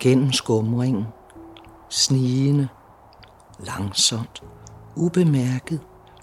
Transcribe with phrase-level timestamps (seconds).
[0.00, 1.06] Gennem skumringen,
[1.90, 2.68] snigende,
[3.58, 4.42] langsomt,
[4.96, 5.80] ubemærket,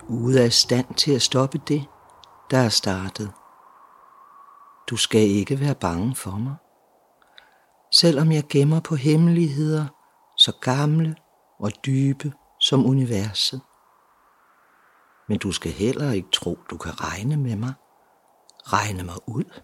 [0.08, 1.86] ude af stand til at stoppe det,
[2.52, 3.32] der er startet.
[4.90, 6.56] Du skal ikke være bange for mig.
[7.92, 9.86] Selvom jeg gemmer på hemmeligheder,
[10.38, 11.16] så gamle
[11.60, 13.62] og dybe som universet.
[15.30, 17.74] Men du skal heller ikke tro, du kan regne med mig.
[18.64, 19.62] Regne mig ud.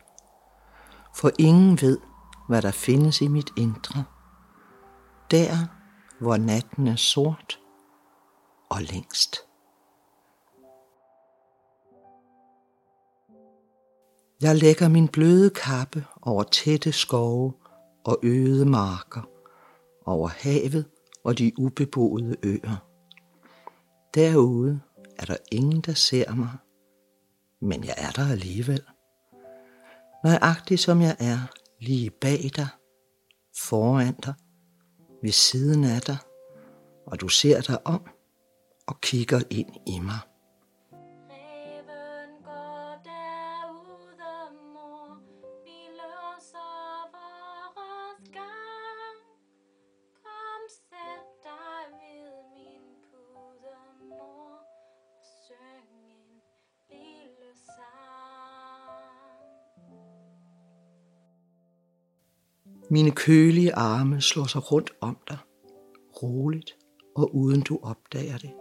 [1.15, 1.97] For ingen ved,
[2.51, 4.03] hvad der findes i mit indre.
[5.31, 5.55] Der,
[6.19, 7.59] hvor natten er sort
[8.69, 9.35] og længst.
[14.41, 17.53] Jeg lægger min bløde kappe over tætte skove
[18.05, 19.21] og øde marker,
[20.05, 20.85] over havet
[21.23, 22.77] og de ubeboede øer.
[24.13, 24.81] Derude
[25.19, 26.57] er der ingen, der ser mig,
[27.61, 28.83] men jeg er der alligevel.
[30.23, 32.67] Nøjagtig som jeg er, lige bag dig,
[33.57, 34.33] foran dig,
[35.23, 36.17] ved siden af dig,
[37.07, 38.01] og du ser dig om
[38.87, 40.19] og kigger ind i mig.
[62.91, 65.37] Mine kølige arme slår sig rundt om dig,
[66.23, 66.77] roligt
[67.15, 68.53] og uden du opdager det.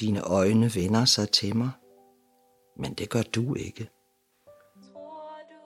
[0.00, 1.70] Dine øjne vender sig til mig,
[3.02, 3.90] det gør du ikke.
[4.92, 5.64] Tror du,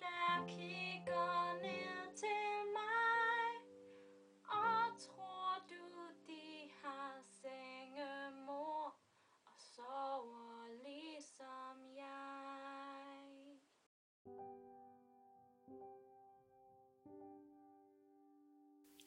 [0.00, 3.48] der kigger ned til mig?
[4.98, 5.84] Tror du,
[6.26, 7.22] de har
[9.46, 10.64] og sover
[11.96, 12.34] jeg?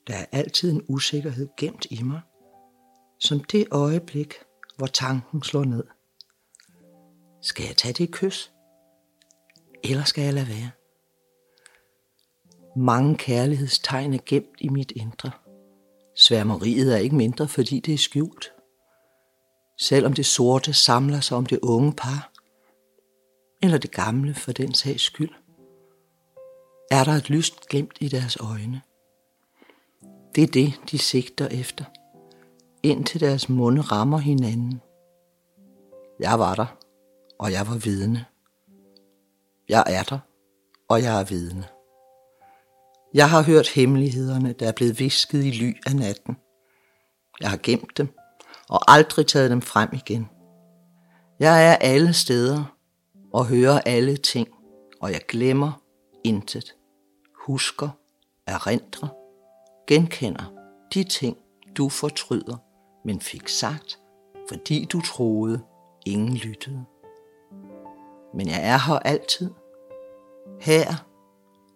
[0.08, 2.22] Der er altid en usikkerhed gemt i mig,
[3.20, 4.34] som det øjeblik,
[4.78, 5.84] hvor tanken slår ned.
[7.42, 8.52] Skal jeg tage det kys?
[9.84, 10.72] Eller skal jeg lade være?
[12.76, 15.32] Mange kærlighedstegn er gemt i mit indre.
[16.16, 18.52] Sværmeriet er ikke mindre, fordi det er skjult.
[19.80, 22.32] Selvom det sorte samler sig om det unge par,
[23.62, 25.34] eller det gamle for den sags skyld,
[26.92, 28.82] er der et lyst glemt i deres øjne.
[30.36, 31.86] Det er det, de sigter efter–
[32.84, 34.82] indtil deres munde rammer hinanden.
[36.20, 36.78] Jeg var der,
[37.40, 38.26] og jeg var vidne.
[39.70, 40.20] Jeg er der,
[40.90, 41.68] og jeg er vidne.
[43.14, 46.38] Jeg har hørt hemmelighederne, der er blevet visket i ly af natten.
[47.42, 48.08] Jeg har gemt dem,
[48.70, 50.30] og aldrig taget dem frem igen.
[51.40, 52.78] Jeg er alle steder,
[53.34, 54.48] og hører alle ting,
[55.02, 55.82] og jeg glemmer
[56.24, 56.76] intet.
[57.46, 57.90] Husker,
[58.48, 59.08] erindrer,
[59.88, 60.54] genkender
[60.94, 61.38] de ting,
[61.78, 62.67] du fortryder
[63.08, 64.00] men fik sagt,
[64.50, 65.64] fordi du troede,
[66.06, 66.86] ingen lyttede.
[68.34, 69.52] Men jeg er her altid.
[70.62, 71.06] Her,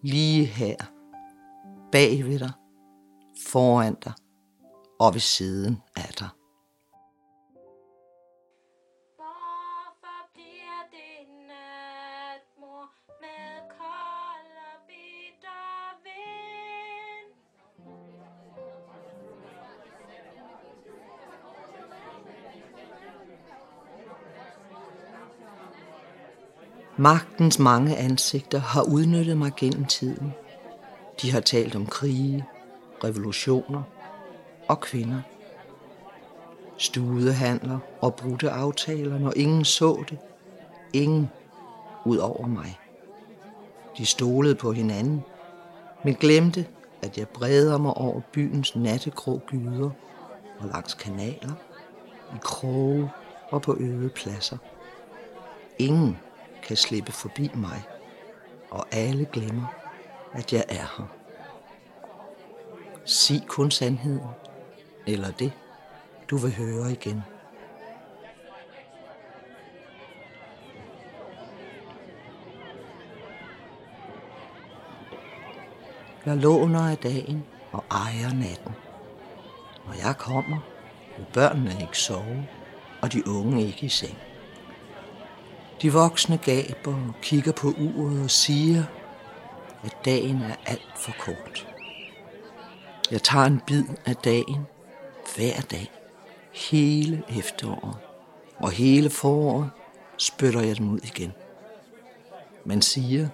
[0.01, 0.75] lige her,
[1.91, 2.51] bag ved dig,
[3.47, 4.13] foran dig
[4.99, 6.29] og ved siden af dig.
[27.01, 30.33] Magtens mange ansigter har udnyttet mig gennem tiden.
[31.21, 32.45] De har talt om krige,
[33.03, 33.83] revolutioner
[34.67, 35.21] og kvinder.
[36.77, 40.17] Studehandler og brudte aftaler, når ingen så det.
[40.93, 41.29] Ingen
[42.05, 42.79] ud over mig.
[43.97, 45.23] De stolede på hinanden,
[46.03, 46.65] men glemte,
[47.01, 49.89] at jeg breder mig over byens nattegrå gyder
[50.59, 51.53] og langs kanaler,
[52.35, 53.09] i kroge
[53.49, 54.57] og på øde pladser.
[55.79, 56.17] Ingen
[56.63, 57.83] kan slippe forbi mig,
[58.69, 59.67] og alle glemmer,
[60.33, 61.15] at jeg er her.
[63.05, 64.29] Sig kun sandheden,
[65.07, 65.51] eller det,
[66.29, 67.23] du vil høre igen.
[76.25, 78.75] Jeg låner af dagen og ejer natten.
[79.85, 80.57] Når jeg kommer,
[81.17, 82.47] vil børnene ikke sove,
[83.01, 84.17] og de unge ikke i seng.
[85.81, 88.83] De voksne gaber og kigger på uret og siger,
[89.83, 91.67] at dagen er alt for kort.
[93.11, 94.67] Jeg tager en bid af dagen
[95.35, 95.91] hver dag,
[96.53, 97.97] hele efteråret,
[98.57, 99.69] og hele foråret
[100.17, 101.33] spytter jeg dem ud igen.
[102.65, 103.29] Man siger,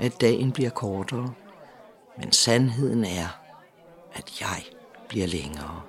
[0.00, 1.32] at dagen bliver kortere,
[2.18, 3.28] men sandheden er,
[4.12, 4.62] at jeg
[5.08, 5.82] bliver længere.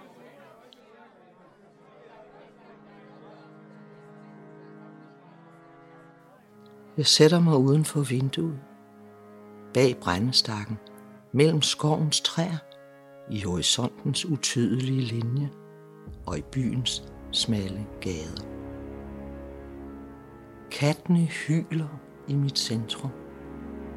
[6.97, 8.59] Jeg sætter mig uden for vinduet,
[9.73, 10.77] bag brændestakken,
[11.31, 12.57] mellem skovens træer,
[13.31, 15.49] i horisontens utydelige linje
[16.25, 18.43] og i byens smalle gader.
[20.71, 23.11] Kattene hyler i mit centrum,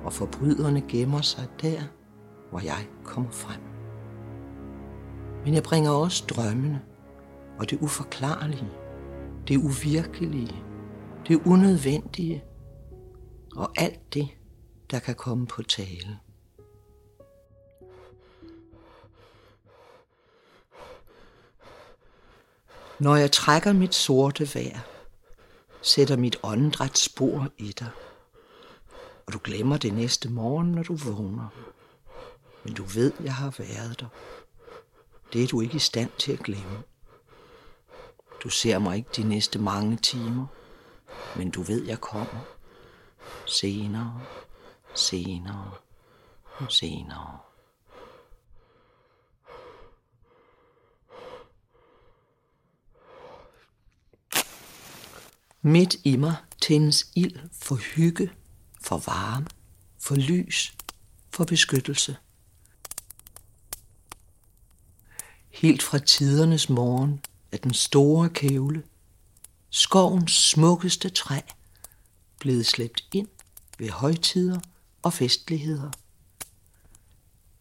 [0.05, 1.81] og forbryderne gemmer sig der,
[2.51, 3.61] hvor jeg kommer frem.
[5.45, 6.83] Men jeg bringer også drømmene
[7.59, 8.71] og det uforklarlige,
[9.49, 10.57] det uvirkelige,
[11.29, 12.45] det unødvendige
[13.57, 14.29] og alt det,
[14.91, 16.19] der kan komme på tale.
[22.99, 24.81] Når jeg trækker mit sorte vejr,
[25.83, 27.91] sætter mit åndedræt spor i dig,
[29.27, 31.49] og du glemmer det næste morgen, når du vågner.
[32.65, 34.07] Men du ved, jeg har været der.
[35.33, 36.83] Det er du ikke i stand til at glemme.
[38.43, 40.47] Du ser mig ikke de næste mange timer,
[41.37, 42.41] men du ved, jeg kommer.
[43.51, 44.21] Senere,
[44.95, 45.75] senere,
[46.69, 47.39] senere.
[55.63, 58.33] Midt i mig tændes ild for hygge,
[58.81, 59.47] for varme,
[59.99, 60.77] for lys,
[61.31, 62.17] for beskyttelse.
[65.49, 68.83] Helt fra tidernes morgen er den store kævle,
[69.71, 71.41] skovens smukkeste træ,
[72.39, 73.29] blevet slæbt ind
[73.81, 74.61] ved højtider
[75.03, 75.91] og festligheder.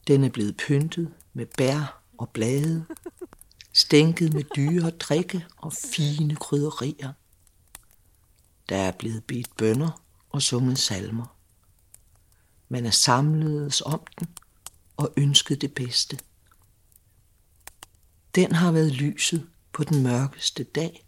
[0.07, 2.86] Den er blevet pyntet med bær og blade,
[3.74, 7.13] stænket med dyre drikke og fine krydderier.
[8.69, 11.36] Der er blevet bedt bønder og sunget salmer.
[12.69, 14.27] Man er samledes om den
[14.98, 16.19] og ønsket det bedste.
[18.36, 21.06] Den har været lyset på den mørkeste dag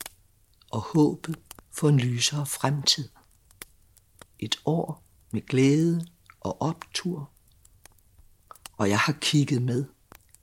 [0.72, 1.40] og håbet
[1.72, 3.10] for en lysere fremtid.
[4.42, 6.06] Et år med glæde
[6.40, 7.30] og optur,
[8.78, 9.86] og jeg har kigget med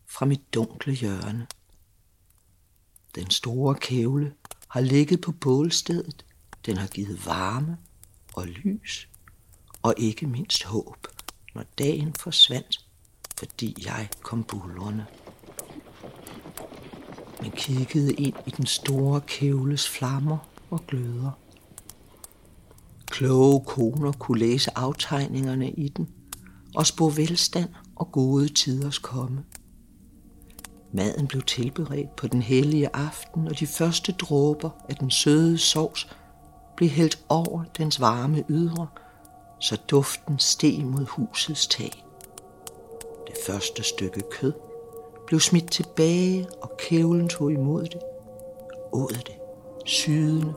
[0.06, 1.47] fra mit dunkle hjørne.
[3.15, 4.35] Den store kævle
[4.69, 6.25] har ligget på bålstedet.
[6.67, 7.79] Den har givet varme
[8.35, 9.09] og lys,
[9.83, 11.07] og ikke mindst håb,
[11.55, 12.87] når dagen forsvandt,
[13.38, 15.07] fordi jeg kom bullerne.
[17.43, 20.38] Man kiggede ind i den store kævles flammer
[20.71, 21.48] og gløder.
[23.19, 26.09] Kloge koner kunne læse aftegningerne i den
[26.75, 29.45] og spå velstand og gode tiders komme.
[30.93, 36.17] Maden blev tilberedt på den hellige aften, og de første dråber af den søde sovs
[36.77, 38.87] blev hældt over dens varme ydre,
[39.61, 42.05] så duften steg mod husets tag.
[43.27, 44.53] Det første stykke kød
[45.27, 48.01] blev smidt tilbage, og kævlen tog imod det,
[48.93, 49.37] åd det,
[49.87, 50.55] sydende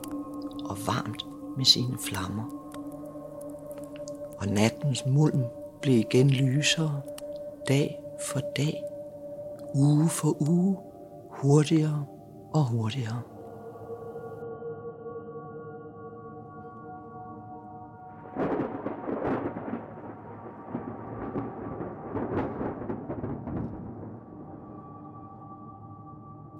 [0.64, 2.44] og varmt med sine flammer.
[4.38, 5.42] Og nattens mulm
[5.82, 7.00] blev igen lysere,
[7.68, 8.82] dag for dag,
[9.74, 10.76] uge for uge,
[11.30, 12.04] hurtigere
[12.54, 13.22] og hurtigere.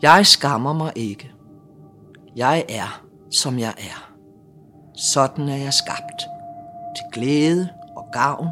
[0.03, 1.33] Jeg skammer mig ikke.
[2.37, 4.12] Jeg er, som jeg er.
[5.03, 6.29] Sådan er jeg skabt.
[6.97, 8.49] Til glæde og gavn,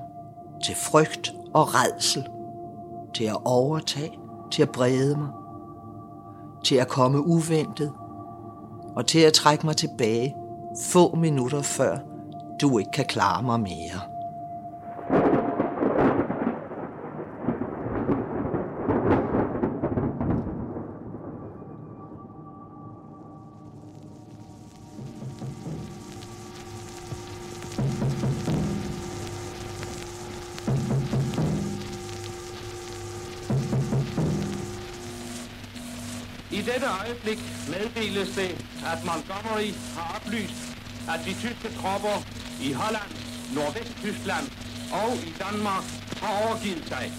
[0.62, 2.28] til frygt og redsel,
[3.14, 4.19] til at overtage,
[4.50, 5.28] til at brede mig,
[6.64, 7.92] til at komme uventet,
[8.97, 10.37] og til at trække mig tilbage
[10.83, 11.99] få minutter før
[12.61, 14.09] du ikke kan klare mig mere.
[36.60, 37.38] I dette øjeblik
[37.68, 38.50] meddeles det,
[38.92, 40.54] at Montgomery har oplyst,
[41.08, 42.16] at de tyske tropper
[42.62, 43.10] i Holland,
[43.54, 44.46] Nordvest-Tyskland
[44.92, 45.84] og i Danmark
[46.22, 47.12] har overgivet sig.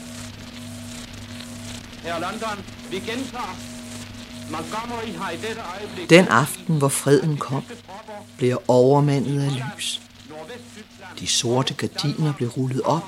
[2.03, 3.55] Her London, vi gentager.
[4.51, 6.09] Montgomery har i dette øjeblik...
[6.09, 7.63] Den aften, hvor freden kom,
[8.37, 10.01] blev jeg overmandet af lys.
[11.19, 13.03] De sorte gardiner blev rullet op,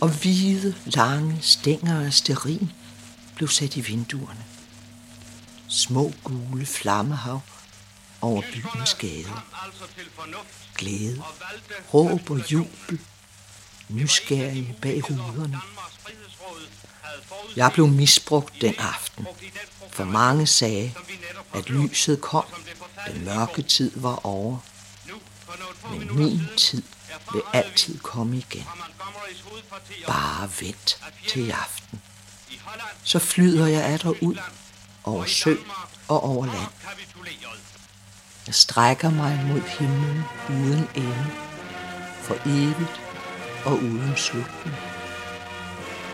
[0.00, 2.72] og hvide, lange stænger af sterin
[3.34, 4.44] blev sat i vinduerne.
[5.72, 7.40] Små gule flammehav
[8.20, 9.44] over byens gader.
[10.76, 11.22] Glæde,
[11.94, 13.00] råb og jubel,
[13.88, 15.60] nysgerrige bag ruderne.
[17.56, 19.26] Jeg blev misbrugt den aften,
[19.90, 20.94] for mange sagde,
[21.54, 22.44] at lyset kom,
[23.06, 24.58] den mørke tid var over.
[25.90, 26.82] Men min tid
[27.32, 28.66] vil altid komme igen.
[30.06, 32.02] Bare vent til i aften.
[33.04, 34.36] Så flyder jeg af dig ud
[35.04, 35.54] over sø
[36.08, 36.72] og over land.
[38.46, 41.26] Jeg strækker mig mod himlen uden ende,
[42.22, 43.00] for evigt
[43.64, 44.76] og uden slutning.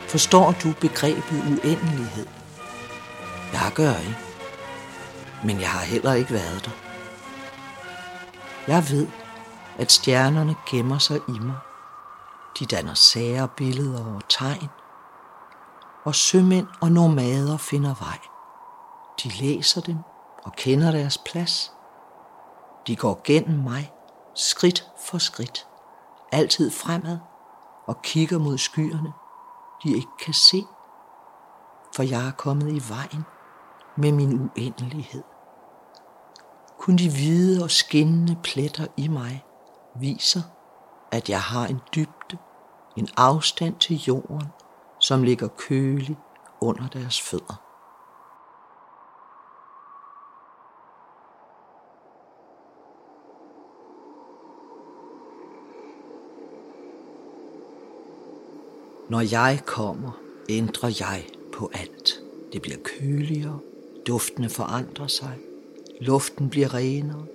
[0.08, 2.26] Forstår du begrebet uendelighed?
[3.52, 4.18] Jeg gør ikke,
[5.44, 6.70] men jeg har heller ikke været der.
[8.68, 9.06] Jeg ved,
[9.78, 11.56] at stjernerne gemmer sig i mig.
[12.58, 14.68] De danner sære billeder og tegn,
[16.04, 18.27] og sømænd og nomader finder vej.
[19.22, 19.98] De læser dem
[20.44, 21.72] og kender deres plads.
[22.86, 23.92] De går gennem mig,
[24.34, 25.66] skridt for skridt,
[26.32, 27.18] altid fremad
[27.86, 29.12] og kigger mod skyerne,
[29.84, 30.64] de ikke kan se,
[31.96, 33.24] for jeg er kommet i vejen
[33.96, 35.22] med min uendelighed.
[36.78, 39.44] Kun de hvide og skinnende pletter i mig
[39.94, 40.42] viser,
[41.12, 42.38] at jeg har en dybde,
[42.96, 44.48] en afstand til jorden,
[45.00, 46.18] som ligger kølig
[46.60, 47.67] under deres fødder.
[59.08, 62.20] Når jeg kommer, ændrer jeg på alt.
[62.52, 63.58] Det bliver køligere,
[64.06, 65.34] duftene forandrer sig,
[66.00, 67.26] luften bliver renere,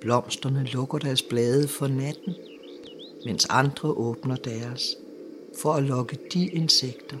[0.00, 2.34] blomsterne lukker deres blade for natten,
[3.24, 4.96] mens andre åbner deres
[5.58, 7.16] for at lokke de insekter,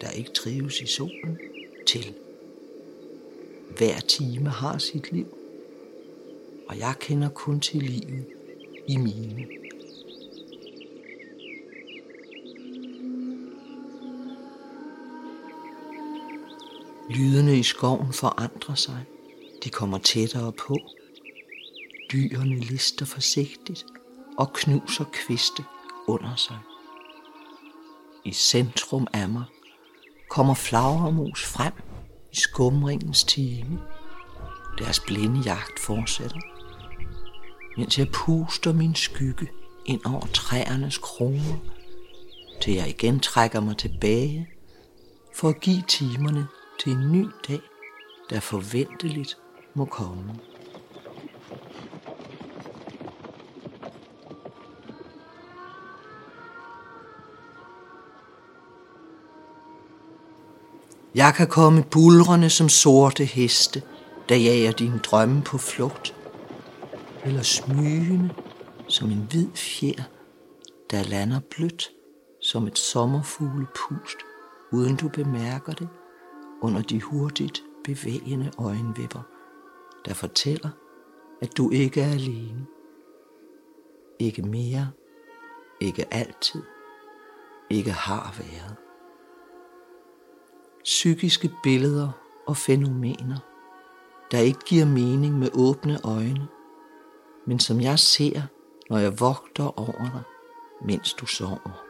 [0.00, 1.38] der ikke trives i solen,
[1.86, 2.14] til.
[3.76, 5.26] Hver time har sit liv,
[6.68, 8.26] og jeg kender kun til livet
[8.86, 9.57] i mine.
[17.10, 19.04] Lydene i skoven forandrer sig.
[19.64, 20.76] De kommer tættere på.
[22.12, 23.84] Dyrene lister forsigtigt
[24.38, 25.64] og knuser kviste
[26.06, 26.58] under sig.
[28.24, 29.44] I centrum af mig
[30.30, 31.72] kommer flagermus frem
[32.32, 33.80] i skumringens time.
[34.78, 36.40] Deres blinde jagt fortsætter,
[37.76, 39.48] mens jeg puster min skygge
[39.86, 41.56] ind over træernes kroner,
[42.62, 44.48] til jeg igen trækker mig tilbage
[45.34, 46.46] for at give timerne
[46.78, 47.60] til en ny dag,
[48.30, 49.38] der forventeligt
[49.74, 50.34] må komme.
[61.14, 63.82] Jeg kan komme bulrende som sorte heste,
[64.28, 66.14] der jager dine drømme på flugt.
[67.24, 68.34] Eller smygende
[68.88, 70.02] som en hvid fjer,
[70.90, 71.90] der lander blødt
[72.42, 74.16] som et sommerfuglepust,
[74.72, 75.88] uden du bemærker det
[76.62, 79.22] under de hurtigt bevægende øjenvipper,
[80.04, 80.70] der fortæller,
[81.40, 82.66] at du ikke er alene.
[84.18, 84.90] Ikke mere,
[85.80, 86.62] ikke altid,
[87.70, 88.76] ikke har været.
[90.84, 92.10] Psykiske billeder
[92.46, 93.38] og fænomener,
[94.30, 96.48] der ikke giver mening med åbne øjne,
[97.46, 98.42] men som jeg ser,
[98.90, 100.22] når jeg vogter over dig,
[100.84, 101.87] mens du sover.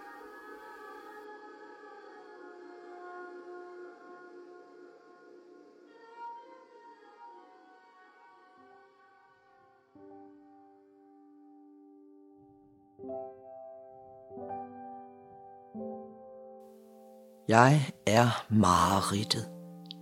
[17.48, 19.48] Jeg er mareridtet.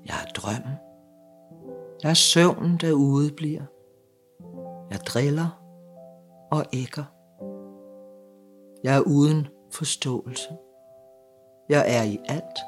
[0.07, 0.77] Jeg er drømmen.
[2.03, 3.63] Jeg er søvnen, der udebliver.
[4.91, 5.63] Jeg driller
[6.51, 7.05] og ægger.
[8.85, 10.49] Jeg er uden forståelse.
[11.69, 12.59] Jeg er i alt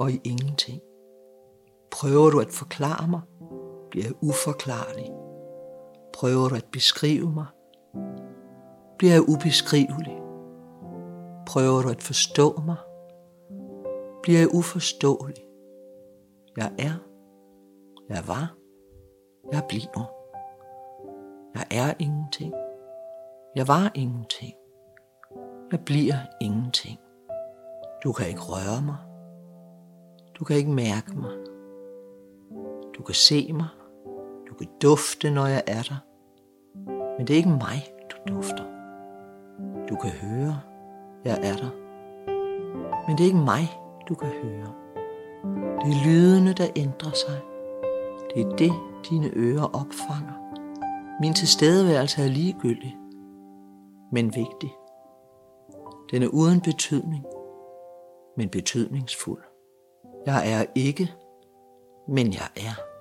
[0.00, 0.80] og i ingenting.
[1.90, 3.20] Prøver du at forklare mig,
[3.90, 5.10] bliver jeg uforklarlig.
[6.14, 7.46] Prøver du at beskrive mig,
[8.98, 10.20] bliver jeg ubeskrivelig.
[11.46, 12.76] Prøver du at forstå mig,
[14.24, 15.44] bliver jeg uforståelig.
[16.56, 16.94] Jeg er,
[18.08, 18.56] jeg var,
[19.52, 20.10] jeg bliver.
[21.54, 22.54] Jeg er ingenting.
[23.56, 24.54] Jeg var ingenting.
[25.72, 26.98] Jeg bliver ingenting.
[28.04, 28.96] Du kan ikke røre mig.
[30.38, 31.36] Du kan ikke mærke mig.
[32.98, 33.68] Du kan se mig.
[34.48, 36.04] Du kan dufte, når jeg er der.
[37.18, 38.64] Men det er ikke mig, du dufter.
[39.88, 40.60] Du kan høre,
[41.24, 41.70] jeg er der.
[43.06, 44.72] Men det er ikke mig, du kan høre.
[45.80, 47.40] Det er lydene, der ændrer sig.
[48.34, 48.72] Det er det,
[49.10, 50.34] dine ører opfanger.
[51.20, 52.96] Min tilstedeværelse er ligegyldig,
[54.12, 54.74] men vigtig.
[56.10, 57.24] Den er uden betydning,
[58.36, 59.42] men betydningsfuld.
[60.26, 61.12] Jeg er ikke,
[62.08, 62.93] men jeg er.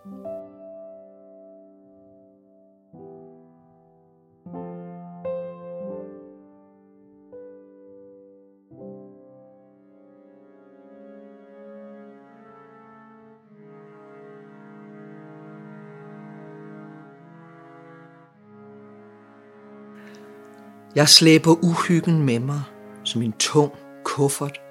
[20.96, 22.62] Jeg slæber uhyggen med mig
[23.04, 23.72] som en tung
[24.06, 24.62] kuffert,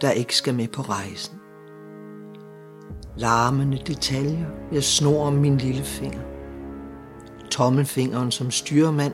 [0.00, 1.38] der ikke skal med på rejsen.
[3.16, 6.20] Larmende detaljer, jeg snor om min lille finger.
[7.50, 9.12] Tommelfingeren som styrmand,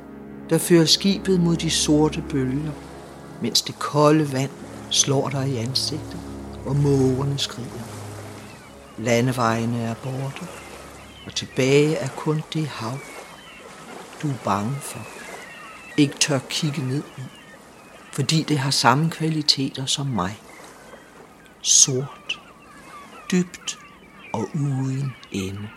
[0.51, 2.73] der fører skibet mod de sorte bølger,
[3.43, 4.51] mens det kolde vand
[4.91, 6.21] slår dig i ansigtet,
[6.67, 7.87] og mågerne skriger.
[8.99, 10.47] Landevejene er borte,
[11.27, 12.99] og tilbage er kun det hav,
[14.23, 15.16] du er bange for
[15.97, 17.23] ikke tør kigge ned i,
[18.13, 20.41] fordi det har samme kvaliteter som mig.
[21.63, 22.41] Sort,
[23.31, 23.79] dybt
[24.33, 25.69] og uden ende.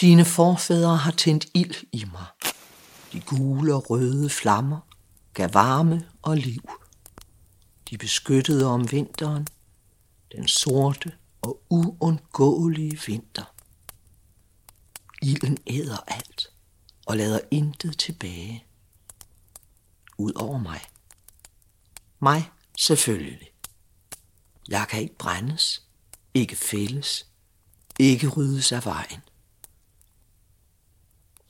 [0.00, 2.26] Dine forfædre har tændt ild i mig.
[3.12, 4.80] De gule og røde flammer
[5.34, 6.70] gav varme og liv.
[7.90, 9.46] De beskyttede om vinteren
[10.32, 11.12] den sorte
[11.42, 13.54] og uundgåelige vinter.
[15.22, 16.52] Ilden æder alt
[17.06, 18.64] og lader intet tilbage.
[20.18, 20.80] Ud over mig.
[22.18, 23.50] Mig selvfølgelig.
[24.68, 25.82] Jeg kan ikke brændes,
[26.34, 27.26] ikke fælles,
[27.98, 29.20] ikke ryddes af vejen.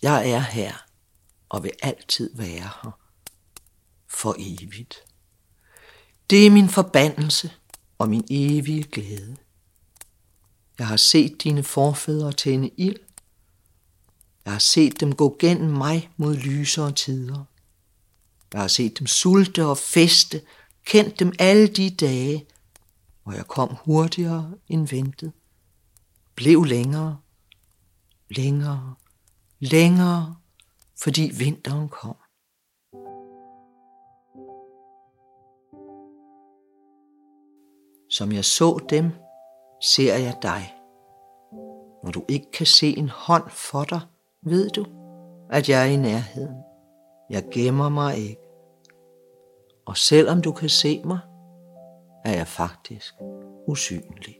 [0.03, 0.87] Jeg er her
[1.49, 3.01] og vil altid være her.
[4.09, 5.05] For evigt.
[6.31, 7.53] Det er min forbandelse–
[7.99, 9.37] og min evige glæde.
[10.79, 12.99] Jeg har set dine forfædre tænde ild.
[14.45, 17.45] Jeg har set dem gå gennem mig mod lysere tider.
[18.53, 20.43] Jeg har set dem sulte og feste,
[20.85, 22.47] kendt dem alle de dage,
[23.23, 25.33] hvor jeg kom hurtigere end ventet.
[26.35, 27.19] Blev længere,
[28.31, 28.95] længere,
[29.59, 30.37] længere,
[30.97, 32.17] fordi vinteren kom.
[38.19, 39.11] Som jeg så dem,
[39.83, 40.75] ser jeg dig.
[42.05, 44.01] Når du ikke kan se en hånd for dig,
[44.43, 44.87] ved du,
[45.51, 46.57] at jeg er i nærheden.
[47.31, 48.41] Jeg gemmer mig ikke.
[49.87, 51.19] Og selvom du kan se mig,
[52.25, 53.15] er jeg faktisk
[53.69, 54.39] usynlig.